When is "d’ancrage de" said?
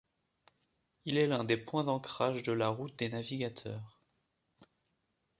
1.83-2.51